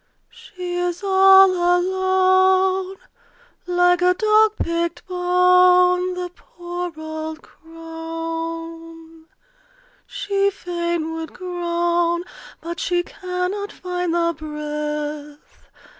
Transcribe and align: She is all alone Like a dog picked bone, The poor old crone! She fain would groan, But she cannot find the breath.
She 0.31 0.77
is 0.77 1.03
all 1.03 1.51
alone 1.51 2.95
Like 3.67 4.01
a 4.01 4.15
dog 4.15 4.55
picked 4.55 5.05
bone, 5.05 6.15
The 6.15 6.31
poor 6.35 6.91
old 6.99 7.43
crone! 7.43 9.25
She 10.07 10.49
fain 10.49 11.13
would 11.13 11.33
groan, 11.35 12.23
But 12.61 12.79
she 12.79 13.03
cannot 13.03 13.71
find 13.71 14.15
the 14.15 14.33
breath. 14.35 15.69